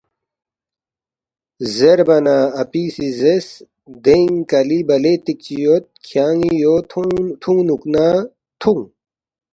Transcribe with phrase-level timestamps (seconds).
[1.75, 3.49] زیربا نہ اپی سی زیرس،
[4.03, 6.75] ”دینگ کَلی بلے تِکچی یود، کھیان٘ی یو
[7.41, 8.05] تُھونگنُوک نا
[8.59, 8.83] تُھونگ